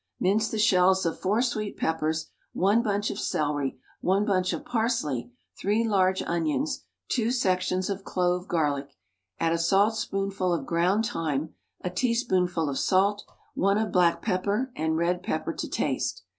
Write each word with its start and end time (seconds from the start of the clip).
Mince 0.19 0.49
the 0.49 0.57
shells 0.57 1.05
of 1.05 1.19
four 1.19 1.43
sweet 1.43 1.77
peppers, 1.77 2.31
one 2.53 2.81
bunch 2.81 3.11
of 3.11 3.19
celery, 3.19 3.79
one 3.99 4.25
bunch 4.25 4.51
of 4.51 4.65
parsley, 4.65 5.31
three 5.59 5.87
large 5.87 6.23
onions, 6.23 6.85
two 7.07 7.29
sec 7.29 7.61
tions 7.61 7.87
of 7.87 8.03
clove 8.03 8.47
garlic, 8.47 8.95
add 9.39 9.53
a 9.53 9.59
salt 9.59 9.95
spoonful 9.95 10.55
of 10.55 10.65
ground 10.65 11.05
thyme, 11.05 11.53
a 11.81 11.91
teaspoonful 11.91 12.67
of 12.67 12.79
salt, 12.79 13.23
one 13.53 13.77
of 13.77 13.91
black 13.91 14.23
pepper 14.23 14.71
and 14.75 14.97
red 14.97 15.21
pepper 15.21 15.53
to 15.53 15.69
taste. 15.69 16.23